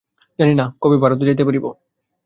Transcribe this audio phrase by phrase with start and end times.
[0.39, 1.65] জানি না, কবে ভারতে যাইতে পারিব।